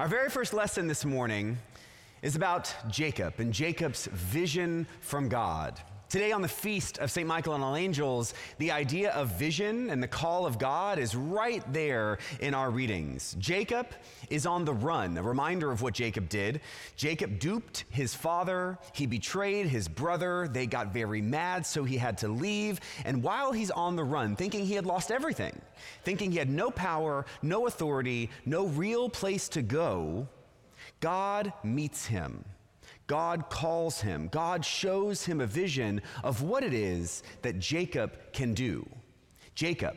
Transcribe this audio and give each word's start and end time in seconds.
Our 0.00 0.08
very 0.08 0.30
first 0.30 0.54
lesson 0.54 0.86
this 0.86 1.04
morning 1.04 1.58
is 2.22 2.34
about 2.34 2.74
Jacob 2.88 3.34
and 3.36 3.52
Jacob's 3.52 4.06
vision 4.06 4.86
from 5.02 5.28
God. 5.28 5.78
Today, 6.10 6.32
on 6.32 6.42
the 6.42 6.48
feast 6.48 6.98
of 6.98 7.08
St. 7.08 7.24
Michael 7.24 7.54
and 7.54 7.62
All 7.62 7.76
Angels, 7.76 8.34
the 8.58 8.72
idea 8.72 9.12
of 9.12 9.28
vision 9.38 9.90
and 9.90 10.02
the 10.02 10.08
call 10.08 10.44
of 10.44 10.58
God 10.58 10.98
is 10.98 11.14
right 11.14 11.62
there 11.72 12.18
in 12.40 12.52
our 12.52 12.68
readings. 12.68 13.36
Jacob 13.38 13.86
is 14.28 14.44
on 14.44 14.64
the 14.64 14.74
run, 14.74 15.16
a 15.16 15.22
reminder 15.22 15.70
of 15.70 15.82
what 15.82 15.94
Jacob 15.94 16.28
did. 16.28 16.62
Jacob 16.96 17.38
duped 17.38 17.84
his 17.90 18.12
father, 18.12 18.76
he 18.92 19.06
betrayed 19.06 19.68
his 19.68 19.86
brother, 19.86 20.48
they 20.48 20.66
got 20.66 20.92
very 20.92 21.22
mad, 21.22 21.64
so 21.64 21.84
he 21.84 21.96
had 21.96 22.18
to 22.18 22.26
leave. 22.26 22.80
And 23.04 23.22
while 23.22 23.52
he's 23.52 23.70
on 23.70 23.94
the 23.94 24.02
run, 24.02 24.34
thinking 24.34 24.66
he 24.66 24.74
had 24.74 24.86
lost 24.86 25.12
everything, 25.12 25.60
thinking 26.02 26.32
he 26.32 26.38
had 26.38 26.50
no 26.50 26.72
power, 26.72 27.24
no 27.40 27.68
authority, 27.68 28.30
no 28.44 28.66
real 28.66 29.08
place 29.08 29.48
to 29.50 29.62
go, 29.62 30.26
God 30.98 31.52
meets 31.62 32.04
him 32.06 32.44
God 33.10 33.50
calls 33.50 34.00
him, 34.00 34.28
God 34.28 34.64
shows 34.64 35.24
him 35.24 35.40
a 35.40 35.46
vision 35.46 36.00
of 36.22 36.42
what 36.42 36.62
it 36.62 36.72
is 36.72 37.24
that 37.42 37.58
Jacob 37.58 38.16
can 38.32 38.54
do. 38.54 38.88
Jacob 39.56 39.96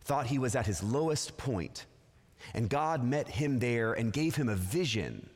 thought 0.00 0.26
he 0.26 0.38
was 0.38 0.56
at 0.56 0.64
his 0.64 0.82
lowest 0.82 1.36
point, 1.36 1.84
and 2.54 2.70
God 2.70 3.04
met 3.04 3.28
him 3.28 3.58
there 3.58 3.92
and 3.92 4.14
gave 4.14 4.34
him 4.34 4.48
a 4.48 4.54
vision 4.54 5.28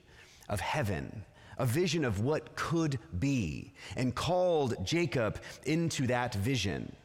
of 0.49 0.59
heaven, 0.61 1.23
a 1.59 1.67
vision 1.67 2.07
of 2.07 2.21
what 2.21 2.57
could 2.57 2.99
be, 3.19 3.75
and 3.95 4.15
called 4.15 4.83
Jacob 4.83 5.39
into 5.67 6.07
that 6.07 6.35
vision. 6.37 6.97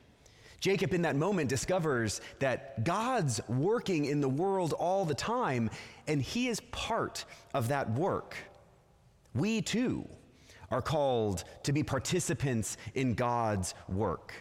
Jacob, 0.62 0.94
in 0.94 1.02
that 1.02 1.18
moment, 1.18 1.50
discovers 1.50 2.22
that 2.40 2.86
God's 2.86 3.42
working 3.50 4.06
in 4.06 4.22
the 4.22 4.30
world 4.30 4.72
all 4.72 5.04
the 5.04 5.14
time, 5.14 5.70
and 6.08 6.22
he 6.22 6.48
is 6.48 6.62
part 6.72 7.26
of 7.54 7.68
that 7.68 7.92
work. 7.92 8.38
We 9.38 9.62
too 9.62 10.08
are 10.72 10.82
called 10.82 11.44
to 11.64 11.72
be 11.72 11.84
participants 11.84 12.78
in 12.96 13.14
God's 13.14 13.74
work. 13.88 14.34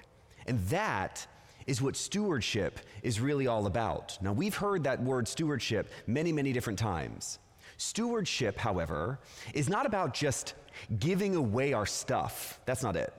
And 0.46 0.58
that 0.68 1.26
is 1.66 1.82
what 1.82 1.96
stewardship 1.96 2.80
is 3.02 3.20
really 3.20 3.46
all 3.46 3.66
about. 3.66 4.18
Now, 4.20 4.32
we've 4.32 4.54
heard 4.54 4.84
that 4.84 5.02
word 5.02 5.26
stewardship 5.28 5.90
many, 6.06 6.32
many 6.32 6.52
different 6.52 6.78
times. 6.78 7.38
Stewardship, 7.76 8.56
however, 8.56 9.20
is 9.52 9.68
not 9.68 9.86
about 9.86 10.14
just 10.14 10.54
giving 10.98 11.34
away 11.34 11.72
our 11.72 11.86
stuff. 11.86 12.60
That's 12.64 12.82
not 12.82 12.96
it. 12.96 13.12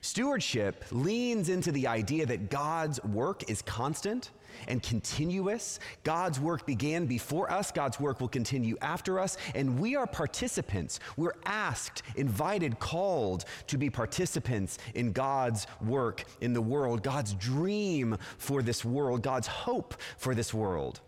Stewardship 0.00 0.84
leans 0.90 1.48
into 1.48 1.72
the 1.72 1.86
idea 1.86 2.26
that 2.26 2.50
God's 2.50 3.02
work 3.04 3.48
is 3.48 3.62
constant 3.62 4.30
and 4.68 4.82
continuous. 4.82 5.80
God's 6.02 6.40
work 6.40 6.66
began 6.66 7.06
before 7.06 7.50
us, 7.50 7.70
God's 7.70 8.00
work 8.00 8.20
will 8.20 8.28
continue 8.28 8.76
after 8.80 9.18
us, 9.18 9.36
and 9.54 9.78
we 9.78 9.96
are 9.96 10.06
participants. 10.06 11.00
We're 11.16 11.34
asked, 11.44 12.02
invited, 12.16 12.78
called 12.78 13.44
to 13.68 13.78
be 13.78 13.90
participants 13.90 14.78
in 14.94 15.12
God's 15.12 15.66
work 15.84 16.24
in 16.40 16.52
the 16.52 16.62
world, 16.62 17.02
God's 17.02 17.34
dream 17.34 18.16
for 18.38 18.62
this 18.62 18.84
world, 18.84 19.22
God's 19.22 19.46
hope 19.46 19.94
for 20.18 20.34
this 20.34 20.52
world. 20.52 21.00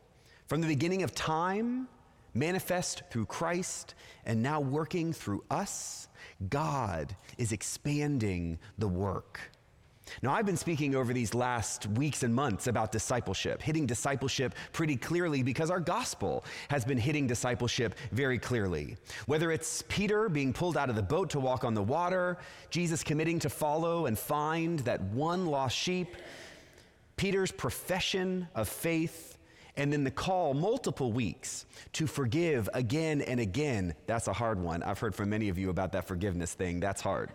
From 0.46 0.60
the 0.60 0.68
beginning 0.68 1.02
of 1.02 1.14
time, 1.14 1.88
manifest 2.34 3.02
through 3.10 3.26
Christ, 3.26 3.94
and 4.24 4.42
now 4.42 4.60
working 4.60 5.12
through 5.12 5.42
us 5.50 6.08
God 6.48 7.16
is 7.38 7.52
expanding 7.52 8.58
the 8.78 8.88
work. 8.88 9.40
Now, 10.22 10.32
I've 10.32 10.46
been 10.46 10.56
speaking 10.56 10.94
over 10.94 11.12
these 11.12 11.34
last 11.34 11.86
weeks 11.86 12.22
and 12.22 12.34
months 12.34 12.66
about 12.66 12.92
discipleship, 12.92 13.62
hitting 13.62 13.86
discipleship 13.86 14.54
pretty 14.72 14.96
clearly 14.96 15.42
because 15.42 15.70
our 15.70 15.80
gospel 15.80 16.44
has 16.68 16.84
been 16.84 16.98
hitting 16.98 17.26
discipleship 17.26 17.94
very 18.12 18.38
clearly. 18.38 18.96
Whether 19.26 19.50
it's 19.50 19.82
Peter 19.88 20.28
being 20.28 20.52
pulled 20.52 20.76
out 20.76 20.90
of 20.90 20.96
the 20.96 21.02
boat 21.02 21.30
to 21.30 21.40
walk 21.40 21.64
on 21.64 21.74
the 21.74 21.82
water, 21.82 22.38
Jesus 22.70 23.02
committing 23.02 23.38
to 23.40 23.50
follow 23.50 24.06
and 24.06 24.18
find 24.18 24.80
that 24.80 25.00
one 25.02 25.46
lost 25.46 25.76
sheep, 25.76 26.16
Peter's 27.16 27.52
profession 27.52 28.48
of 28.54 28.68
faith 28.68 29.36
and 29.76 29.92
then 29.92 30.04
the 30.04 30.10
call 30.10 30.54
multiple 30.54 31.12
weeks 31.12 31.66
to 31.92 32.06
forgive 32.06 32.68
again 32.72 33.20
and 33.20 33.38
again. 33.40 33.94
That's 34.06 34.26
a 34.26 34.32
hard 34.32 34.58
one. 34.58 34.82
I've 34.82 34.98
heard 34.98 35.14
from 35.14 35.30
many 35.30 35.48
of 35.48 35.58
you 35.58 35.70
about 35.70 35.92
that 35.92 36.06
forgiveness 36.06 36.54
thing. 36.54 36.80
That's 36.80 37.00
hard. 37.00 37.30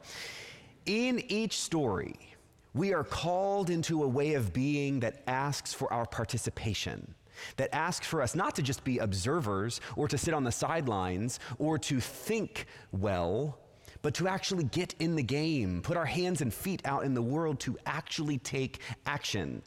In 0.85 1.23
each 1.31 1.59
story, 1.59 2.30
we 2.73 2.93
are 2.93 3.03
called 3.03 3.69
into 3.69 4.03
a 4.03 4.07
way 4.07 4.33
of 4.33 4.53
being 4.53 5.01
that 5.01 5.23
asks 5.27 5.73
for 5.73 5.91
our 5.91 6.05
participation 6.05 7.15
that 7.57 7.73
asks 7.73 8.07
for 8.07 8.21
us 8.21 8.35
not 8.35 8.55
to 8.55 8.61
just 8.61 8.83
be 8.83 8.99
observers 8.99 9.81
or 9.95 10.07
to 10.07 10.17
sit 10.17 10.33
on 10.33 10.43
the 10.43 10.51
sidelines 10.51 11.39
or 11.59 11.77
to 11.77 11.99
think 11.99 12.65
well, 12.91 13.57
but 14.01 14.13
to 14.15 14.27
actually 14.27 14.63
get 14.65 14.95
in 14.99 15.15
the 15.15 15.23
game, 15.23 15.81
put 15.81 15.97
our 15.97 16.05
hands 16.05 16.41
and 16.41 16.53
feet 16.53 16.81
out 16.85 17.03
in 17.03 17.13
the 17.13 17.21
world 17.21 17.59
to 17.61 17.77
actually 17.85 18.37
take 18.39 18.79
action. 19.05 19.61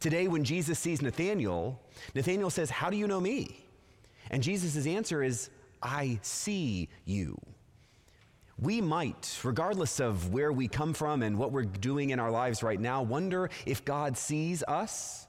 Today, 0.00 0.28
when 0.28 0.44
Jesus 0.44 0.78
sees 0.78 1.02
Nathanael, 1.02 1.80
Nathanael 2.14 2.50
says, 2.50 2.70
How 2.70 2.90
do 2.90 2.96
you 2.96 3.06
know 3.06 3.20
me? 3.20 3.64
And 4.30 4.42
Jesus' 4.42 4.86
answer 4.86 5.22
is, 5.22 5.50
I 5.82 6.18
see 6.22 6.88
you. 7.04 7.36
We 8.58 8.80
might, 8.80 9.38
regardless 9.42 10.00
of 10.00 10.32
where 10.32 10.52
we 10.52 10.68
come 10.68 10.94
from 10.94 11.22
and 11.22 11.38
what 11.38 11.52
we're 11.52 11.64
doing 11.64 12.10
in 12.10 12.20
our 12.20 12.30
lives 12.30 12.62
right 12.62 12.80
now, 12.80 13.02
wonder 13.02 13.50
if 13.66 13.84
God 13.84 14.16
sees 14.16 14.62
us. 14.64 15.26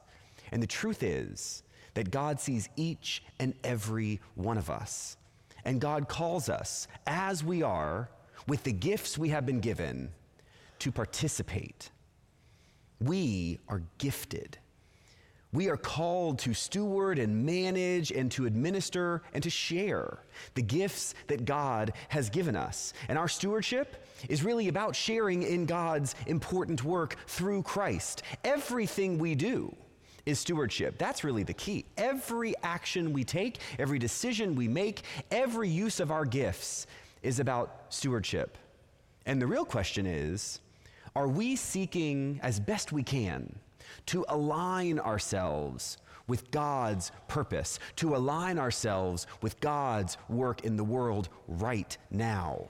And 0.51 0.61
the 0.61 0.67
truth 0.67 1.03
is 1.03 1.63
that 1.94 2.11
God 2.11 2.39
sees 2.39 2.69
each 2.75 3.23
and 3.39 3.53
every 3.63 4.19
one 4.35 4.57
of 4.57 4.69
us. 4.69 5.17
And 5.66 5.79
God 5.79 6.09
calls 6.09 6.50
us, 6.50 6.88
as 7.07 7.44
we 7.44 7.63
are, 7.63 8.09
with 8.47 8.63
the 8.63 8.73
gifts 8.73 9.17
we 9.17 9.29
have 9.29 9.45
been 9.45 9.61
given, 9.61 10.11
to 10.79 10.91
participate. 10.91 11.90
We 13.00 13.59
are 13.69 13.81
gifted 13.97 14.57
we 15.53 15.69
are 15.69 15.78
called 15.78 16.40
to 16.40 16.53
steward 16.53 17.19
and 17.19 17.46
manage 17.46 18.12
and 18.12 18.31
to 18.31 18.46
administer 18.47 19.22
and 19.34 19.44
to 19.44 19.50
share 19.50 20.18
the 20.56 20.62
gifts 20.62 21.14
that 21.28 21.46
God 21.46 21.94
has 22.09 22.30
given 22.30 22.56
us. 22.56 22.94
And 23.08 23.18
our 23.18 23.28
stewardship 23.28 24.06
is 24.28 24.44
really 24.44 24.68
about 24.68 24.96
sharing 24.96 25.44
in 25.44 25.66
God's 25.66 26.16
important 26.25 26.84
work 26.84 27.16
through 27.28 27.62
Christ. 27.64 28.24
Everything 28.44 29.19
we 29.19 29.36
do 29.36 29.75
is 30.25 30.40
stewardship. 30.40 30.97
That's 30.97 31.24
really 31.24 31.44
the 31.44 31.53
key. 31.53 31.85
Every 31.97 32.56
action 32.64 33.14
we 33.14 33.24
take, 33.24 33.59
every 33.78 34.00
decision 34.00 34.56
we 34.56 34.68
make, 34.68 35.03
every 35.31 35.70
use 35.70 36.00
of 36.00 36.12
our 36.12 36.25
gifts 36.25 36.88
is 37.22 37.40
about 37.40 37.85
stewardship. 37.90 38.58
And 39.25 39.41
the 39.41 39.47
real 39.47 39.66
question 39.66 40.06
is 40.06 40.59
are 41.16 41.28
we 41.28 41.56
seeking 41.56 42.40
as 42.41 42.59
best 42.59 42.91
we 42.91 43.03
can? 43.03 43.59
To 44.08 44.26
align 44.30 45.00
ourselves 45.00 45.98
with 46.28 46.52
God's 46.52 47.12
purpose, 47.28 47.80
to 47.98 48.16
align 48.16 48.58
ourselves 48.58 49.28
with 49.42 49.60
God's 49.60 50.18
work 50.30 50.64
in 50.64 50.78
the 50.78 50.84
world 50.84 51.30
right 51.48 51.98
now. 52.10 52.70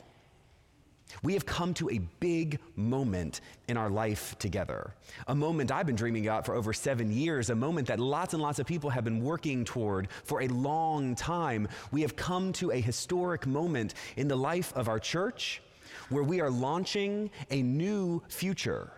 We 1.21 1.33
have 1.33 1.45
come 1.45 1.75
to 1.75 1.91
a 1.91 1.99
big 2.19 2.59
moment 2.75 3.41
in 3.67 3.77
our 3.77 3.89
life 3.89 4.35
together. 4.39 4.95
A 5.27 5.35
moment 5.35 5.71
I've 5.71 5.85
been 5.85 5.95
dreaming 5.95 6.25
about 6.25 6.45
for 6.45 6.55
over 6.55 6.73
seven 6.73 7.11
years, 7.11 7.51
a 7.51 7.55
moment 7.55 7.87
that 7.87 7.99
lots 7.99 8.33
and 8.33 8.41
lots 8.41 8.57
of 8.57 8.65
people 8.65 8.89
have 8.89 9.03
been 9.03 9.23
working 9.23 9.63
toward 9.63 10.07
for 10.23 10.41
a 10.41 10.47
long 10.47 11.13
time. 11.13 11.67
We 11.91 12.01
have 12.01 12.15
come 12.15 12.51
to 12.53 12.71
a 12.71 12.81
historic 12.81 13.45
moment 13.45 13.93
in 14.17 14.27
the 14.27 14.35
life 14.35 14.73
of 14.75 14.87
our 14.87 14.99
church 14.99 15.61
where 16.09 16.23
we 16.23 16.41
are 16.41 16.49
launching 16.49 17.29
a 17.51 17.61
new 17.61 18.23
future 18.27 18.91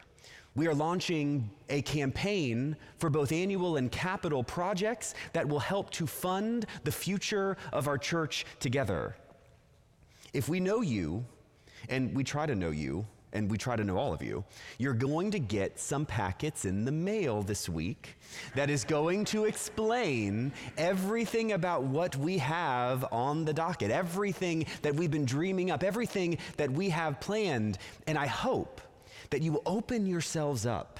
we 0.55 0.67
are 0.67 0.73
launching 0.73 1.49
a 1.69 1.81
campaign 1.81 2.75
for 2.97 3.09
both 3.09 3.31
annual 3.31 3.75
and 3.75 3.91
capital 3.91 4.43
projects 4.43 5.13
that 5.33 5.47
will 5.47 5.59
help 5.59 5.89
to 5.91 6.07
fund 6.07 6.65
the 6.83 6.91
future 6.91 7.57
of 7.73 7.87
our 7.87 7.97
church 7.97 8.45
together. 8.59 9.15
If 10.33 10.47
we 10.49 10.59
know 10.59 10.81
you, 10.81 11.25
and 11.89 12.15
we 12.15 12.23
try 12.23 12.45
to 12.45 12.55
know 12.55 12.71
you, 12.71 13.05
and 13.33 13.51
we 13.51 13.57
try 13.57 13.75
to 13.75 13.83
know 13.83 13.97
all 13.97 14.13
of 14.13 14.23
you, 14.23 14.45
you're 14.77 14.93
going 14.93 15.29
to 15.31 15.39
get 15.39 15.77
some 15.77 16.05
packets 16.05 16.63
in 16.63 16.85
the 16.85 16.91
mail 16.91 17.43
this 17.43 17.67
week 17.67 18.17
that 18.55 18.69
is 18.69 18.85
going 18.85 19.25
to 19.25 19.43
explain 19.43 20.53
everything 20.77 21.51
about 21.51 21.83
what 21.83 22.15
we 22.15 22.37
have 22.37 23.05
on 23.11 23.43
the 23.43 23.53
docket, 23.53 23.91
everything 23.91 24.65
that 24.83 24.95
we've 24.95 25.11
been 25.11 25.25
dreaming 25.25 25.69
up, 25.69 25.83
everything 25.83 26.37
that 26.55 26.71
we 26.71 26.89
have 26.89 27.19
planned. 27.19 27.77
And 28.07 28.17
I 28.17 28.27
hope 28.27 28.79
that 29.29 29.41
you 29.41 29.61
open 29.65 30.05
yourselves 30.05 30.65
up. 30.65 30.99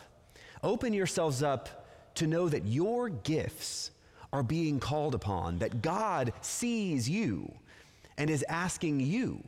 Open 0.63 0.93
yourselves 0.93 1.43
up 1.43 1.87
to 2.15 2.27
know 2.27 2.49
that 2.49 2.65
your 2.65 3.09
gifts 3.09 3.91
are 4.33 4.43
being 4.43 4.79
called 4.79 5.15
upon, 5.15 5.59
that 5.59 5.81
God 5.81 6.33
sees 6.41 7.09
you 7.09 7.53
and 8.17 8.29
is 8.29 8.43
asking 8.49 8.99
you 8.99 9.43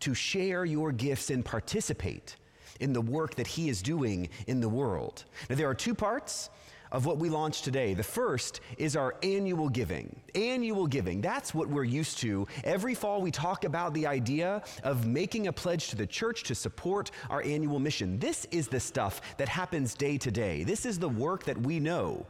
to 0.00 0.14
share 0.14 0.64
your 0.64 0.92
gifts 0.92 1.30
and 1.30 1.44
participate 1.44 2.36
in 2.80 2.92
the 2.92 3.00
work 3.00 3.34
that 3.36 3.46
He 3.46 3.68
is 3.68 3.82
doing 3.82 4.28
in 4.46 4.60
the 4.60 4.68
world. 4.68 5.24
Now, 5.48 5.56
there 5.56 5.68
are 5.68 5.74
two 5.74 5.94
parts 5.94 6.50
of 6.92 7.06
what 7.06 7.18
we 7.18 7.28
launched 7.28 7.64
today. 7.64 7.94
The 7.94 8.02
first 8.02 8.60
is 8.76 8.96
our 8.96 9.14
annual 9.22 9.68
giving. 9.68 10.20
Annual 10.34 10.86
giving, 10.86 11.20
that's 11.20 11.54
what 11.54 11.68
we're 11.68 11.84
used 11.84 12.18
to. 12.18 12.46
Every 12.64 12.94
fall, 12.94 13.20
we 13.20 13.30
talk 13.30 13.64
about 13.64 13.94
the 13.94 14.06
idea 14.06 14.62
of 14.84 15.06
making 15.06 15.46
a 15.48 15.52
pledge 15.52 15.88
to 15.88 15.96
the 15.96 16.06
church 16.06 16.42
to 16.44 16.54
support 16.54 17.10
our 17.30 17.42
annual 17.42 17.78
mission. 17.78 18.18
This 18.18 18.46
is 18.50 18.68
the 18.68 18.80
stuff 18.80 19.20
that 19.38 19.48
happens 19.48 19.94
day 19.94 20.18
to 20.18 20.30
day. 20.30 20.64
This 20.64 20.86
is 20.86 20.98
the 20.98 21.08
work 21.08 21.44
that 21.44 21.58
we 21.58 21.80
know. 21.80 22.26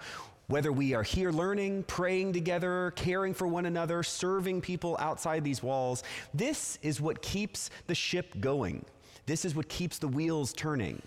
Whether 0.49 0.73
we 0.73 0.95
are 0.95 1.03
here 1.03 1.31
learning, 1.31 1.83
praying 1.83 2.33
together, 2.33 2.95
caring 2.97 3.35
for 3.35 3.47
one 3.47 3.67
another, 3.67 4.03
serving 4.03 4.63
people 4.63 4.97
outside 4.99 5.45
these 5.45 5.63
walls, 5.63 6.03
this 6.33 6.79
is 6.81 7.03
what 7.03 7.21
keeps 7.21 7.69
the 7.87 7.95
ship 7.95 8.41
going. 8.41 8.83
This 9.27 9.45
is 9.45 9.55
what 9.55 9.69
keeps 9.69 9.99
the 9.99 10.09
wheels 10.09 10.55
turning. 10.55 11.03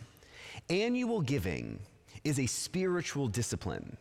Annual 0.69 1.21
giving 1.21 1.79
is 2.23 2.39
a 2.39 2.45
spiritual 2.45 3.27
discipline. 3.27 3.97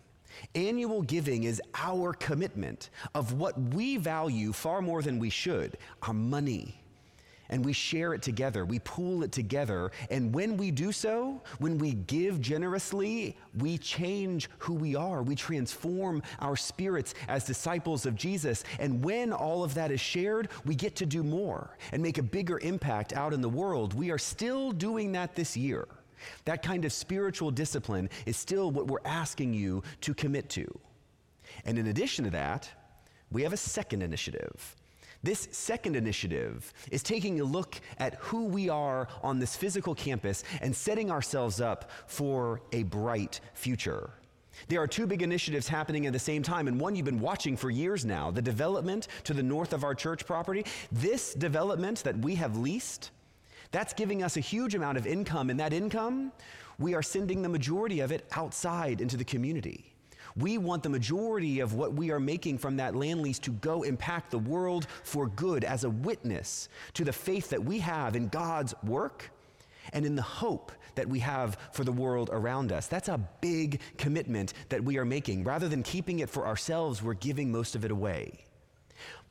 Annual 0.55 1.03
giving 1.03 1.45
is 1.45 1.61
our 1.75 2.13
commitment 2.13 2.91
of 3.15 3.35
what 3.35 3.61
we 3.75 3.97
value 3.97 4.53
far 4.53 4.81
more 4.81 5.03
than 5.03 5.19
we 5.19 5.31
should 5.31 5.77
our 6.03 6.15
money. 6.15 6.77
And 7.53 7.65
we 7.65 7.73
share 7.73 8.15
it 8.15 8.23
together, 8.23 8.65
we 8.65 8.79
pool 8.79 9.25
it 9.25 9.33
together. 9.33 9.91
And 10.09 10.33
when 10.33 10.57
we 10.57 10.71
do 10.71 10.93
so, 10.93 11.43
when 11.59 11.79
we 11.79 11.95
give 11.95 12.41
generously, 12.41 13.37
we 13.59 13.77
change 13.77 14.49
who 14.59 14.73
we 14.73 14.95
are. 14.95 15.25
We 15.25 15.35
transform 15.35 16.23
our 16.39 16.55
spirits 16.55 17.13
as 17.27 17.45
disciples 17.45 18.07
of 18.07 18.15
Jesus. 18.15 18.63
And 18.79 19.05
when 19.05 19.33
all 19.33 19.65
of 19.65 19.75
that 19.75 19.91
is 19.91 20.01
shared, 20.01 20.49
we 20.65 20.77
get 20.77 20.95
to 20.97 21.07
do 21.07 21.25
more 21.25 21.77
and 21.91 22.01
make 22.01 22.19
a 22.19 22.23
bigger 22.23 22.61
impact 22.61 23.13
out 23.15 23.35
in 23.35 23.41
the 23.41 23.49
world. 23.49 23.95
We 23.95 24.13
are 24.13 24.19
still 24.19 24.71
doing 24.71 25.11
that 25.13 25.35
this 25.35 25.57
year. 25.57 25.89
That 26.45 26.63
kind 26.63 26.85
of 26.85 26.93
spiritual 26.93 27.51
discipline 27.51 28.11
is 28.27 28.37
still 28.37 28.71
what 28.71 28.87
we're 28.87 28.99
asking 29.05 29.55
you 29.55 29.83
to 30.03 30.15
commit 30.15 30.49
to. 30.51 30.67
And 31.65 31.79
in 31.79 31.89
addition 31.89 32.25
to 32.25 32.31
that, 32.31 32.71
we 33.31 33.43
have 33.43 33.53
a 33.53 33.57
second 33.57 34.03
initiative. 34.03 34.77
This 35.23 35.49
second 35.53 35.97
initiative 35.97 36.73
is 36.91 37.03
taking 37.03 37.41
a 37.41 37.45
look 37.45 37.77
at 37.99 38.15
who 38.15 38.47
we 38.47 38.71
are 38.71 39.07
on 39.23 39.39
this 39.39 39.55
physical 39.55 39.95
campus 39.95 40.45
and 40.63 40.75
setting 40.75 41.11
ourselves 41.11 41.61
up 41.61 41.91
for 42.07 42.63
a 42.73 42.85
bright 42.85 43.41
future. 43.53 44.11
There 44.69 44.81
are 44.81 44.87
two 44.87 45.07
big 45.07 45.23
initiatives 45.23 45.69
happening 45.69 46.07
at 46.07 46.13
the 46.13 46.19
same 46.19 46.43
time, 46.43 46.69
and 46.69 46.81
one 46.81 46.97
you've 46.97 47.05
been 47.05 47.21
watching 47.21 47.57
for 47.57 47.71
years 47.71 48.05
now 48.05 48.31
the 48.31 48.43
development 48.43 49.09
to 49.25 49.35
the 49.35 49.43
north 49.43 49.73
of 49.73 49.85
our 49.85 49.95
church 49.95 50.27
property. 50.27 50.65
This 50.91 51.35
development 51.35 52.03
that 52.05 52.19
we 52.19 52.35
have 52.37 52.57
leased 52.57 53.11
that's 53.73 53.93
giving 53.93 54.23
us 54.23 54.37
a 54.37 54.41
huge 54.41 54.75
amount 54.75 54.99
of 54.99 55.07
income, 55.07 55.51
and 55.51 55.61
that 55.61 55.73
income, 55.73 56.33
we 56.79 56.95
are 56.95 57.03
sending 57.03 57.43
the 57.43 57.49
majority 57.49 58.01
of 58.01 58.11
it 58.11 58.27
outside 58.33 59.01
into 59.01 59.17
the 59.17 59.25
community. 59.25 59.95
We 60.37 60.59
want 60.59 60.83
the 60.83 60.89
majority 60.89 61.61
of 61.61 61.75
what 61.75 61.93
we 61.93 62.11
are 62.11 62.21
making 62.21 62.59
from 62.59 62.77
that 62.77 62.95
land 62.95 63.21
lease 63.21 63.39
to 63.41 63.51
go 63.51 63.83
impact 63.83 64.31
the 64.31 64.39
world 64.39 64.87
for 65.03 65.27
good 65.27 65.65
as 65.65 65.85
a 65.85 65.91
witness 65.91 66.69
to 66.95 67.05
the 67.05 67.13
faith 67.13 67.51
that 67.51 67.63
we 67.63 67.79
have 67.81 68.17
in 68.17 68.29
God's 68.29 68.75
work 68.85 69.31
and 69.93 70.07
in 70.07 70.15
the 70.15 70.23
hope 70.23 70.73
that 70.95 71.09
we 71.09 71.19
have 71.21 71.57
for 71.73 71.85
the 71.85 71.93
world 71.93 72.31
around 72.33 72.73
us. 72.73 72.87
That's 72.87 73.09
a 73.09 73.19
big 73.41 73.81
commitment 73.97 74.55
that 74.69 74.83
we 74.83 74.99
are 74.99 75.05
making. 75.05 75.45
Rather 75.45 75.69
than 75.69 75.83
keeping 75.83 76.21
it 76.21 76.31
for 76.31 76.47
ourselves, 76.47 77.03
we're 77.03 77.15
giving 77.15 77.51
most 77.51 77.75
of 77.75 77.85
it 77.85 77.91
away. 77.91 78.45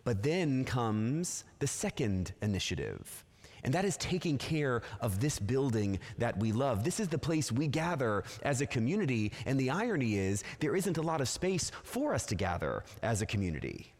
But 0.03 0.23
then 0.23 0.65
comes 0.65 1.43
the 1.59 1.67
second 1.67 2.33
initiative 2.41 3.23
and 3.63 3.73
that 3.73 3.85
is 3.85 3.97
taking 3.97 4.37
care 4.37 4.81
of 5.01 5.19
this 5.19 5.39
building 5.39 5.99
that 6.17 6.37
we 6.37 6.51
love. 6.51 6.83
This 6.83 6.99
is 6.99 7.07
the 7.07 7.17
place 7.17 7.51
we 7.51 7.67
gather 7.67 8.23
as 8.43 8.61
a 8.61 8.65
community. 8.65 9.31
And 9.45 9.59
the 9.59 9.69
irony 9.69 10.17
is, 10.17 10.43
there 10.59 10.75
isn't 10.75 10.97
a 10.97 11.01
lot 11.01 11.21
of 11.21 11.29
space 11.29 11.71
for 11.83 12.13
us 12.13 12.25
to 12.27 12.35
gather 12.35 12.83
as 13.01 13.21
a 13.21 13.25
community. 13.25 13.93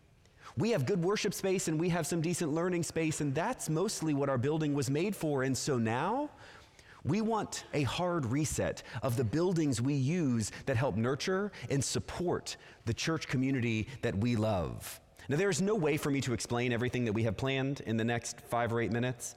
We 0.57 0.71
have 0.71 0.85
good 0.85 1.01
worship 1.03 1.33
space 1.33 1.67
and 1.67 1.79
we 1.79 1.89
have 1.89 2.05
some 2.05 2.21
decent 2.21 2.53
learning 2.53 2.83
space, 2.83 3.21
and 3.21 3.33
that's 3.33 3.69
mostly 3.69 4.13
what 4.13 4.29
our 4.29 4.37
building 4.37 4.73
was 4.73 4.89
made 4.89 5.15
for. 5.15 5.43
And 5.43 5.57
so 5.57 5.77
now, 5.77 6.29
we 7.05 7.21
want 7.21 7.63
a 7.73 7.83
hard 7.83 8.25
reset 8.25 8.83
of 9.03 9.15
the 9.15 9.23
buildings 9.23 9.81
we 9.81 9.93
use 9.93 10.51
that 10.65 10.75
help 10.75 10.97
nurture 10.97 11.51
and 11.69 11.81
support 11.83 12.57
the 12.85 12.93
church 12.93 13.27
community 13.27 13.87
that 14.01 14.17
we 14.17 14.35
love. 14.35 14.99
Now, 15.29 15.37
there's 15.37 15.61
no 15.61 15.75
way 15.75 15.95
for 15.95 16.09
me 16.09 16.21
to 16.21 16.33
explain 16.33 16.73
everything 16.73 17.05
that 17.05 17.13
we 17.13 17.21
have 17.23 17.37
planned 17.37 17.81
in 17.81 17.97
the 17.97 18.03
next 18.03 18.41
five 18.41 18.73
or 18.73 18.81
eight 18.81 18.91
minutes. 18.91 19.35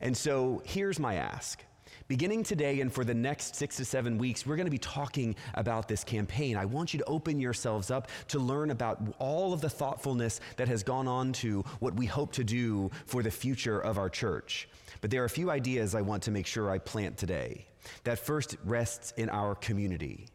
And 0.00 0.16
so 0.16 0.62
here's 0.64 0.98
my 0.98 1.16
ask. 1.16 1.62
Beginning 2.08 2.42
today 2.42 2.80
and 2.80 2.90
for 2.90 3.04
the 3.04 3.12
next 3.12 3.54
six 3.54 3.76
to 3.76 3.84
seven 3.84 4.16
weeks, 4.16 4.46
we're 4.46 4.56
going 4.56 4.66
to 4.66 4.70
be 4.70 4.78
talking 4.78 5.36
about 5.52 5.86
this 5.86 6.02
campaign. 6.02 6.56
I 6.56 6.64
want 6.64 6.94
you 6.94 6.98
to 6.98 7.04
open 7.04 7.40
yourselves 7.40 7.90
up 7.90 8.08
to 8.28 8.38
learn 8.38 8.70
about 8.70 9.02
all 9.18 9.52
of 9.52 9.60
the 9.60 9.68
thoughtfulness 9.68 10.40
that 10.56 10.66
has 10.68 10.82
gone 10.82 11.06
on 11.06 11.34
to 11.34 11.60
what 11.78 11.94
we 11.94 12.06
hope 12.06 12.32
to 12.32 12.44
do 12.44 12.90
for 13.04 13.22
the 13.22 13.30
future 13.30 13.80
of 13.80 13.98
our 13.98 14.08
church. 14.08 14.66
But 15.02 15.10
there 15.10 15.20
are 15.20 15.26
a 15.26 15.30
few 15.30 15.50
ideas 15.50 15.94
I 15.94 16.00
want 16.00 16.22
to 16.22 16.30
make 16.30 16.46
sure 16.46 16.70
I 16.70 16.78
plant 16.78 17.18
today. 17.18 17.66
That 18.04 18.18
first 18.18 18.56
rests 18.64 19.12
in 19.18 19.28
our 19.28 19.54
community. 19.54 20.28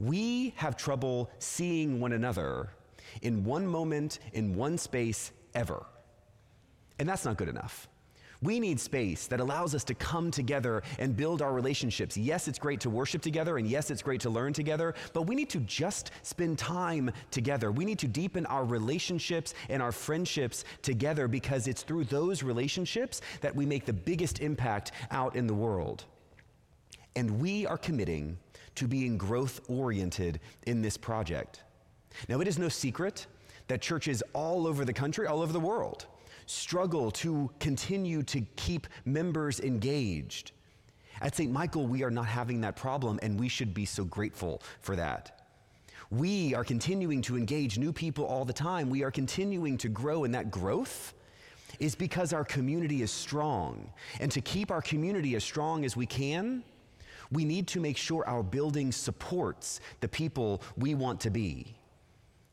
We 0.00 0.52
have 0.56 0.76
trouble 0.76 1.30
seeing 1.38 2.00
one 2.00 2.12
another 2.12 2.70
in 3.20 3.44
one 3.44 3.66
moment, 3.66 4.18
in 4.32 4.54
one 4.54 4.78
space, 4.78 5.32
ever. 5.54 5.84
And 6.98 7.08
that's 7.08 7.24
not 7.24 7.36
good 7.36 7.48
enough. 7.48 7.88
We 8.42 8.58
need 8.58 8.80
space 8.80 9.28
that 9.28 9.38
allows 9.38 9.72
us 9.72 9.84
to 9.84 9.94
come 9.94 10.32
together 10.32 10.82
and 10.98 11.16
build 11.16 11.42
our 11.42 11.52
relationships. 11.52 12.16
Yes, 12.16 12.48
it's 12.48 12.58
great 12.58 12.80
to 12.80 12.90
worship 12.90 13.22
together, 13.22 13.56
and 13.56 13.68
yes, 13.68 13.88
it's 13.88 14.02
great 14.02 14.20
to 14.22 14.30
learn 14.30 14.52
together, 14.52 14.94
but 15.12 15.22
we 15.22 15.36
need 15.36 15.48
to 15.50 15.60
just 15.60 16.10
spend 16.22 16.58
time 16.58 17.12
together. 17.30 17.70
We 17.70 17.84
need 17.84 18.00
to 18.00 18.08
deepen 18.08 18.44
our 18.46 18.64
relationships 18.64 19.54
and 19.68 19.80
our 19.80 19.92
friendships 19.92 20.64
together 20.82 21.28
because 21.28 21.68
it's 21.68 21.84
through 21.84 22.04
those 22.04 22.42
relationships 22.42 23.20
that 23.42 23.54
we 23.54 23.64
make 23.64 23.86
the 23.86 23.92
biggest 23.92 24.40
impact 24.40 24.90
out 25.12 25.36
in 25.36 25.46
the 25.46 25.54
world. 25.54 26.04
And 27.14 27.40
we 27.40 27.64
are 27.66 27.78
committing 27.78 28.38
to 28.74 28.88
being 28.88 29.16
growth 29.16 29.60
oriented 29.68 30.40
in 30.66 30.82
this 30.82 30.96
project. 30.96 31.62
Now, 32.28 32.40
it 32.40 32.48
is 32.48 32.58
no 32.58 32.68
secret 32.68 33.26
that 33.68 33.80
churches 33.80 34.22
all 34.32 34.66
over 34.66 34.84
the 34.84 34.92
country, 34.92 35.26
all 35.26 35.42
over 35.42 35.52
the 35.52 35.60
world, 35.60 36.06
struggle 36.46 37.10
to 37.10 37.50
continue 37.60 38.22
to 38.24 38.40
keep 38.56 38.86
members 39.04 39.60
engaged. 39.60 40.52
At 41.20 41.36
St. 41.36 41.52
Michael, 41.52 41.86
we 41.86 42.02
are 42.02 42.10
not 42.10 42.26
having 42.26 42.60
that 42.62 42.76
problem, 42.76 43.18
and 43.22 43.38
we 43.38 43.48
should 43.48 43.72
be 43.72 43.84
so 43.84 44.04
grateful 44.04 44.62
for 44.80 44.96
that. 44.96 45.46
We 46.10 46.54
are 46.54 46.64
continuing 46.64 47.22
to 47.22 47.38
engage 47.38 47.78
new 47.78 47.92
people 47.92 48.24
all 48.24 48.44
the 48.44 48.52
time. 48.52 48.90
We 48.90 49.02
are 49.02 49.10
continuing 49.10 49.78
to 49.78 49.88
grow, 49.88 50.24
and 50.24 50.34
that 50.34 50.50
growth 50.50 51.14
is 51.78 51.94
because 51.94 52.32
our 52.32 52.44
community 52.44 53.02
is 53.02 53.10
strong. 53.10 53.90
And 54.20 54.30
to 54.32 54.40
keep 54.40 54.70
our 54.70 54.82
community 54.82 55.36
as 55.36 55.44
strong 55.44 55.84
as 55.84 55.96
we 55.96 56.04
can, 56.04 56.64
we 57.30 57.44
need 57.44 57.66
to 57.68 57.80
make 57.80 57.96
sure 57.96 58.28
our 58.28 58.42
building 58.42 58.92
supports 58.92 59.80
the 60.00 60.08
people 60.08 60.62
we 60.76 60.94
want 60.94 61.20
to 61.20 61.30
be. 61.30 61.74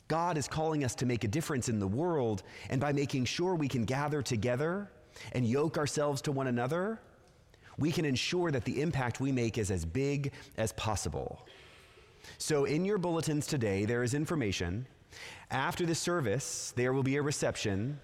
God 0.10 0.38
is 0.38 0.48
calling 0.48 0.84
us 0.84 0.96
to 0.96 1.06
make 1.06 1.24
a 1.24 1.28
difference 1.28 1.70
in 1.70 1.80
the 1.80 1.88
world, 1.88 2.44
and 2.70 2.82
by 2.82 2.92
making 2.92 3.26
sure 3.26 3.56
we 3.56 3.68
can 3.68 3.86
gather 3.86 4.22
together 4.22 4.90
and 5.32 5.46
yoke 5.46 5.78
ourselves 5.78 6.22
to 6.24 6.32
one 6.32 6.48
another, 6.48 7.00
we 7.78 7.92
can 7.92 8.06
ensure 8.06 8.52
that 8.52 8.66
the 8.66 8.82
impact 8.82 9.22
we 9.22 9.32
make 9.32 9.58
is 9.58 9.72
as 9.72 9.86
big 9.86 10.34
as 10.58 10.74
possible. 10.74 11.48
So, 12.40 12.66
in 12.66 12.84
your 12.86 12.98
bulletins 12.98 13.48
today, 13.48 13.86
there 13.86 14.04
is 14.04 14.14
information. 14.14 14.86
After 15.52 15.86
the 15.86 15.96
service, 15.96 16.74
there 16.76 16.92
will 16.92 17.04
be 17.04 17.18
a 17.18 17.22
reception, 17.22 18.00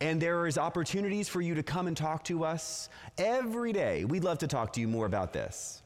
and 0.00 0.20
there 0.20 0.46
is 0.46 0.56
opportunities 0.56 1.28
for 1.28 1.42
you 1.42 1.54
to 1.54 1.62
come 1.62 1.86
and 1.86 1.96
talk 1.96 2.24
to 2.24 2.42
us 2.42 2.88
every 3.18 3.72
day. 3.72 4.04
We'd 4.06 4.24
love 4.24 4.38
to 4.38 4.46
talk 4.46 4.72
to 4.74 4.80
you 4.80 4.88
more 4.88 5.06
about 5.06 5.32
this. 5.32 5.82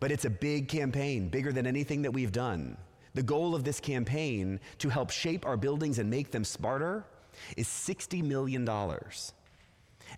But 0.00 0.12
it's 0.12 0.26
a 0.26 0.30
big 0.30 0.68
campaign, 0.68 1.28
bigger 1.28 1.52
than 1.52 1.66
anything 1.66 2.02
that 2.02 2.12
we've 2.12 2.32
done. 2.32 2.76
The 3.14 3.22
goal 3.22 3.54
of 3.54 3.64
this 3.64 3.80
campaign 3.80 4.60
to 4.78 4.88
help 4.88 5.10
shape 5.10 5.46
our 5.46 5.56
buildings 5.56 5.98
and 5.98 6.08
make 6.10 6.30
them 6.30 6.44
smarter 6.44 7.04
is 7.56 7.66
$60 7.66 8.22
million. 8.22 8.68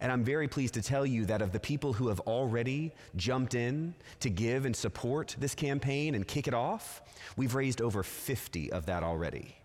And 0.00 0.12
I'm 0.12 0.22
very 0.22 0.46
pleased 0.46 0.74
to 0.74 0.82
tell 0.82 1.04
you 1.04 1.24
that 1.26 1.42
of 1.42 1.52
the 1.52 1.60
people 1.60 1.92
who 1.92 2.08
have 2.08 2.20
already 2.20 2.92
jumped 3.16 3.54
in 3.54 3.94
to 4.20 4.30
give 4.30 4.64
and 4.64 4.74
support 4.74 5.34
this 5.38 5.54
campaign 5.54 6.14
and 6.14 6.26
kick 6.26 6.46
it 6.46 6.54
off, 6.54 7.02
we've 7.36 7.54
raised 7.54 7.80
over 7.80 8.02
50 8.02 8.72
of 8.72 8.86
that 8.86 9.02
already. 9.02 9.56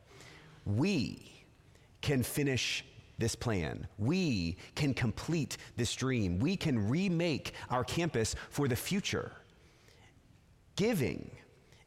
We 0.66 1.46
can 2.02 2.24
finish 2.24 2.84
this 3.18 3.36
plan. 3.36 3.88
We 3.98 4.58
can 4.76 4.94
complete 4.94 5.58
this 5.78 5.94
dream. 5.96 6.40
We 6.40 6.58
can 6.58 6.90
remake 6.90 7.54
our 7.70 7.84
campus 7.84 8.36
for 8.50 8.68
the 8.68 8.76
future. 8.76 9.32
Giving 10.76 11.32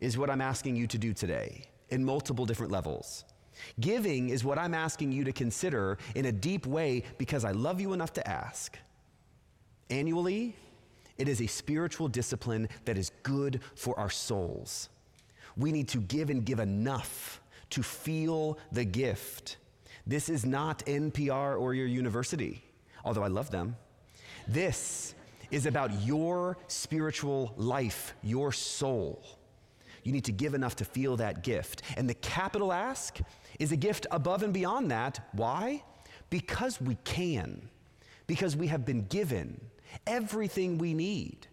is 0.00 0.16
what 0.16 0.30
I'm 0.30 0.40
asking 0.40 0.76
you 0.76 0.86
to 0.86 0.98
do 0.98 1.12
today 1.12 1.64
in 1.90 2.04
multiple 2.04 2.46
different 2.46 2.72
levels. 2.72 3.24
Giving 3.80 4.28
is 4.28 4.44
what 4.44 4.58
I'm 4.58 4.74
asking 4.74 5.12
you 5.12 5.24
to 5.24 5.32
consider 5.32 5.98
in 6.14 6.26
a 6.26 6.32
deep 6.32 6.66
way 6.66 7.02
because 7.18 7.44
I 7.44 7.52
love 7.52 7.80
you 7.80 7.92
enough 7.92 8.12
to 8.14 8.28
ask. 8.28 8.78
Annually, 9.90 10.54
it 11.16 11.28
is 11.28 11.40
a 11.40 11.46
spiritual 11.46 12.08
discipline 12.08 12.68
that 12.84 12.96
is 12.96 13.10
good 13.22 13.60
for 13.74 13.98
our 13.98 14.10
souls. 14.10 14.88
We 15.56 15.72
need 15.72 15.88
to 15.88 15.98
give 15.98 16.30
and 16.30 16.44
give 16.44 16.60
enough 16.60 17.40
to 17.70 17.82
feel 17.82 18.58
the 18.70 18.84
gift. 18.84 19.56
This 20.06 20.28
is 20.28 20.46
not 20.46 20.86
NPR 20.86 21.60
or 21.60 21.74
your 21.74 21.86
university, 21.86 22.62
although 23.04 23.24
I 23.24 23.28
love 23.28 23.50
them. 23.50 23.76
This 24.46 25.14
is 25.50 25.66
about 25.66 25.92
your 26.02 26.56
spiritual 26.68 27.52
life, 27.56 28.14
your 28.22 28.52
soul. 28.52 29.37
You 30.08 30.12
need 30.12 30.24
to 30.24 30.32
give 30.32 30.54
enough 30.54 30.76
to 30.76 30.86
feel 30.86 31.18
that 31.18 31.42
gift. 31.42 31.82
And 31.98 32.08
the 32.08 32.14
capital 32.14 32.72
ask 32.72 33.18
is 33.58 33.72
a 33.72 33.76
gift 33.76 34.06
above 34.10 34.42
and 34.42 34.54
beyond 34.54 34.90
that. 34.90 35.20
Why? 35.32 35.84
Because 36.30 36.80
we 36.80 36.94
can, 37.04 37.68
because 38.26 38.56
we 38.56 38.68
have 38.68 38.86
been 38.86 39.02
given 39.02 39.60
everything 40.06 40.78
we 40.78 40.94
need. 40.94 41.46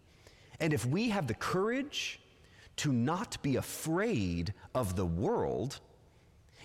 And 0.62 0.72
if 0.72 0.86
we 0.86 1.10
have 1.10 1.28
the 1.28 1.34
courage 1.34 2.22
to 2.78 2.94
not 2.94 3.44
be 3.44 3.58
afraid 3.58 4.54
of 4.74 4.96
the 4.96 5.06
world, 5.06 5.82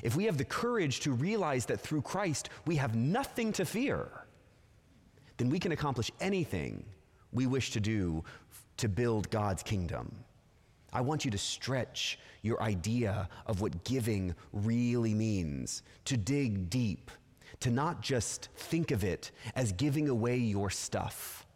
if 0.04 0.14
we 0.14 0.26
have 0.26 0.38
the 0.38 0.44
courage 0.44 1.00
to 1.00 1.10
realize 1.10 1.66
that 1.66 1.80
through 1.80 2.02
Christ 2.02 2.50
we 2.66 2.76
have 2.76 2.94
nothing 2.94 3.52
to 3.54 3.64
fear, 3.64 4.08
then 5.38 5.50
we 5.50 5.58
can 5.58 5.72
accomplish 5.72 6.12
anything 6.20 6.84
we 7.32 7.48
wish 7.48 7.72
to 7.72 7.80
do 7.80 8.22
to 8.76 8.88
build 8.88 9.28
God's 9.30 9.64
kingdom. 9.64 10.24
I 10.92 11.00
want 11.00 11.24
you 11.24 11.30
to 11.30 11.38
stretch 11.38 12.18
your 12.42 12.62
idea 12.62 13.28
of 13.46 13.60
what 13.60 13.84
giving 13.84 14.34
really 14.52 15.14
means, 15.14 15.82
to 16.06 16.16
dig 16.16 16.70
deep, 16.70 17.10
to 17.60 17.70
not 17.70 18.00
just 18.00 18.48
think 18.56 18.90
of 18.90 19.04
it 19.04 19.30
as 19.54 19.72
giving 19.72 20.08
away 20.08 20.36
your 20.36 20.70
stuff, 20.70 21.46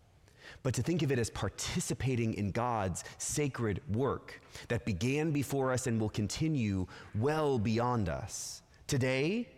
but 0.62 0.74
to 0.74 0.82
think 0.82 1.02
of 1.02 1.12
it 1.12 1.18
as 1.18 1.30
participating 1.30 2.34
in 2.34 2.50
God's 2.50 3.04
sacred 3.18 3.80
work 3.94 4.40
that 4.68 4.84
began 4.84 5.30
before 5.30 5.72
us 5.72 5.86
and 5.86 6.00
will 6.00 6.10
continue 6.10 6.86
well 7.14 7.58
beyond 7.58 8.08
us. 8.08 8.62
Today, 8.86 9.48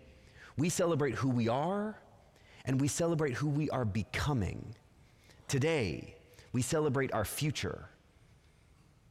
we 0.57 0.69
celebrate 0.69 1.15
who 1.15 1.29
we 1.29 1.49
are 1.49 1.97
and 2.65 2.81
we 2.81 2.89
celebrate 2.89 3.35
who 3.35 3.49
we 3.49 3.71
are 3.71 3.85
becoming. 3.85 4.75
Today, 5.49 6.17
we 6.53 6.63
celebrate 6.63 7.13
our 7.13 7.25
future. 7.25 7.89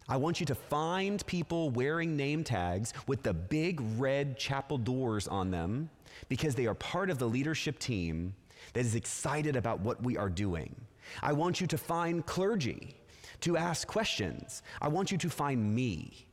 I 0.08 0.18
want 0.18 0.40
you 0.40 0.46
to 0.46 0.56
find 0.56 1.26
people 1.26 1.72
wearing 1.72 2.16
name 2.16 2.44
tags 2.44 2.94
with 3.08 3.24
the 3.24 3.34
big 3.34 3.82
red 3.98 4.38
chapel 4.38 4.78
doors 4.78 5.28
on 5.28 5.50
them 5.50 5.90
because 6.30 6.54
they 6.54 6.68
are 6.68 6.76
part 6.76 7.10
of 7.10 7.18
the 7.18 7.28
leadership 7.28 7.80
team 7.80 8.36
that 8.74 8.82
is 8.82 8.94
excited 8.94 9.56
about 9.56 9.80
what 9.80 10.02
we 10.04 10.16
are 10.16 10.30
doing. 10.30 10.76
I 11.24 11.34
want 11.34 11.60
you 11.60 11.66
to 11.68 11.78
find 11.78 12.24
clergy 12.26 12.96
to 13.42 13.58
ask 13.58 13.88
questions. 13.88 14.62
I 14.80 14.90
want 14.90 15.12
you 15.12 15.18
to 15.18 15.30
find 15.30 15.74
me 15.74 16.28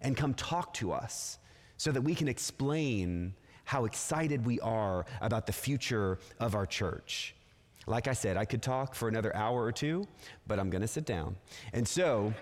and 0.00 0.16
come 0.16 0.32
talk 0.32 0.72
to 0.74 0.92
us 0.92 1.38
so 1.76 1.92
that 1.92 2.00
we 2.00 2.14
can 2.14 2.28
explain 2.28 3.34
how 3.64 3.84
excited 3.84 4.46
we 4.46 4.58
are 4.60 5.04
about 5.20 5.46
the 5.46 5.52
future 5.52 6.18
of 6.40 6.54
our 6.54 6.64
church. 6.64 7.34
Like 7.86 8.08
I 8.08 8.12
said, 8.12 8.36
I 8.36 8.44
could 8.46 8.62
talk 8.62 8.94
for 8.94 9.08
another 9.08 9.34
hour 9.36 9.62
or 9.62 9.72
two, 9.72 10.06
but 10.46 10.58
I'm 10.58 10.70
going 10.70 10.82
to 10.82 10.88
sit 10.88 11.04
down. 11.04 11.36
And 11.72 11.86
so 11.86 12.32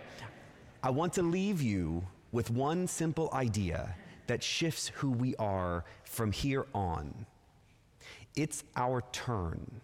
I 0.86 0.90
want 0.90 1.14
to 1.14 1.22
leave 1.22 1.60
you 1.60 2.06
with 2.30 2.48
one 2.50 2.86
simple 2.86 3.28
idea 3.32 3.96
that 4.28 4.42
shifts 4.42 4.88
who 4.94 5.10
we 5.10 5.34
are 5.36 5.84
from 6.04 6.30
here 6.30 6.66
on. 6.74 7.26
It's 8.36 8.62
our 8.76 9.02
turn 9.12 9.80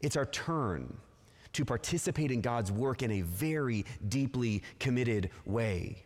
it's 0.00 0.16
our 0.16 0.26
turn 0.26 0.96
to 1.52 1.64
participate 1.64 2.30
in 2.30 2.40
God's 2.40 2.70
work 2.70 3.02
in 3.02 3.10
a 3.10 3.22
very 3.22 3.84
deeply 4.08 4.62
committed 4.78 5.30
way. 5.44 6.04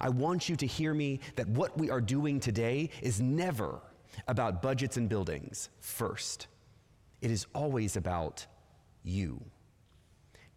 I 0.00 0.08
want 0.08 0.48
you 0.48 0.56
to 0.56 0.66
hear 0.66 0.94
me 0.94 1.20
that 1.36 1.48
what 1.48 1.76
we 1.76 1.90
are 1.90 2.00
doing 2.00 2.40
today 2.40 2.90
is 3.02 3.20
never 3.20 3.80
about 4.26 4.62
budgets 4.62 4.96
and 4.96 5.08
buildings 5.08 5.68
first. 5.80 6.46
It 7.20 7.30
is 7.30 7.46
always 7.54 7.96
about 7.96 8.46
you. 9.04 9.40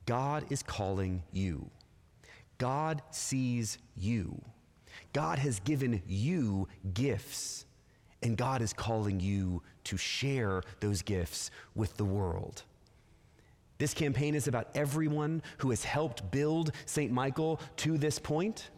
God 0.06 0.46
is 0.50 0.64
calling 0.64 1.24
you. 1.32 1.70
God 2.62 3.02
sees 3.10 3.80
you. 3.98 4.40
God 5.14 5.40
has 5.40 5.60
given 5.62 6.00
you 6.08 6.68
gifts, 6.94 7.66
and 8.22 8.38
God 8.38 8.62
is 8.62 8.72
calling 8.72 9.20
you 9.20 9.64
to 9.86 9.98
share 9.98 10.62
those 10.80 11.02
gifts 11.02 11.50
with 11.74 11.98
the 11.98 12.06
world. 12.06 12.62
This 13.80 13.96
campaign 13.96 14.36
is 14.36 14.48
about 14.48 14.68
everyone 14.76 15.42
who 15.58 15.72
has 15.72 15.84
helped 15.84 16.30
build 16.30 16.72
St. 16.86 17.12
Michael 17.12 17.60
to 17.78 17.98
this 17.98 18.20
point. 18.20 18.70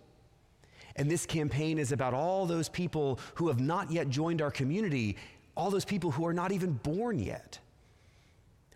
And 0.95 1.11
this 1.11 1.25
campaign 1.25 1.77
is 1.77 1.91
about 1.91 2.13
all 2.13 2.45
those 2.45 2.69
people 2.69 3.19
who 3.35 3.49
have 3.49 3.59
not 3.59 3.91
yet 3.91 4.07
joined 4.07 4.41
our 4.41 4.51
community, 4.51 5.17
all 5.57 5.69
those 5.69 5.83
people 5.83 6.09
who 6.09 6.25
are 6.25 6.33
not 6.33 6.53
even 6.53 6.71
born 6.71 7.19
yet. 7.19 7.59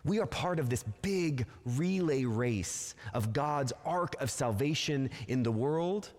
We 0.08 0.20
are 0.20 0.26
part 0.26 0.58
of 0.58 0.70
this 0.70 0.84
big 1.02 1.46
relay 1.66 2.24
race 2.24 2.96
of 3.14 3.34
God's 3.34 3.74
ark 3.86 4.16
of 4.22 4.32
salvation 4.32 5.10
in 5.28 5.44
the 5.44 5.52
world. 5.52 6.12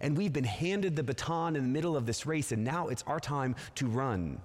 And 0.00 0.16
we've 0.16 0.32
been 0.32 0.44
handed 0.44 0.96
the 0.96 1.04
baton 1.04 1.54
in 1.54 1.62
the 1.62 1.68
middle 1.68 1.96
of 1.96 2.06
this 2.06 2.26
race, 2.26 2.50
and 2.50 2.64
now 2.64 2.88
it's 2.88 3.04
our 3.06 3.20
time 3.20 3.54
to 3.76 3.86
run. 3.86 4.40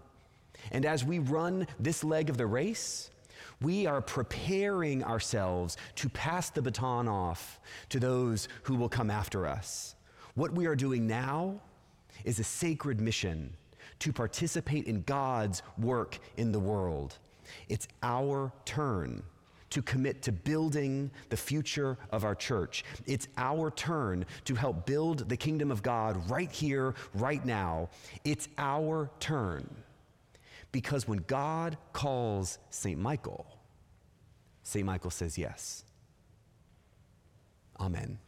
And 0.71 0.85
as 0.85 1.03
we 1.03 1.17
run 1.17 1.67
this 1.79 2.03
leg 2.03 2.29
of 2.29 2.37
the 2.37 2.45
race, 2.45 3.09
we 3.59 3.87
are 3.87 4.01
preparing 4.01 5.03
ourselves 5.03 5.77
to 5.95 6.09
pass 6.09 6.51
the 6.51 6.61
baton 6.61 7.07
off 7.07 7.59
to 7.89 7.99
those 7.99 8.47
who 8.63 8.75
will 8.75 8.89
come 8.89 9.09
after 9.09 9.47
us. 9.47 9.95
What 10.35 10.51
we 10.51 10.67
are 10.67 10.75
doing 10.75 11.07
now 11.07 11.59
is 12.23 12.39
a 12.39 12.43
sacred 12.43 13.01
mission 13.01 13.55
to 13.99 14.13
participate 14.13 14.85
in 14.85 15.01
God's 15.03 15.63
work 15.79 16.19
in 16.37 16.51
the 16.51 16.59
world. 16.59 17.17
It's 17.69 17.87
our 18.03 18.51
turn 18.65 19.23
to 19.71 19.81
commit 19.81 20.21
to 20.21 20.31
building 20.31 21.11
the 21.29 21.37
future 21.37 21.97
of 22.11 22.23
our 22.23 22.35
church. 22.35 22.85
It's 23.05 23.27
our 23.37 23.71
turn 23.71 24.25
to 24.45 24.55
help 24.55 24.85
build 24.85 25.27
the 25.27 25.35
kingdom 25.35 25.71
of 25.71 25.83
God 25.83 26.29
right 26.29 26.51
here, 26.51 26.95
right 27.13 27.43
now. 27.45 27.89
It's 28.23 28.47
our 28.57 29.09
turn 29.19 29.69
because 30.71 31.07
when 31.07 31.19
God 31.27 31.77
calls 31.93 32.57
St. 32.69 32.99
Michael, 32.99 33.45
St. 34.63 34.85
Michael 34.85 35.11
says 35.11 35.37
yes. 35.37 35.83
Amen. 37.79 38.19